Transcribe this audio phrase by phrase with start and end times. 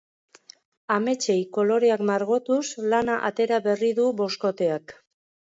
[0.95, 2.63] Ametsei koloreak margotuz
[2.95, 4.99] lana atera berri du boskoteak.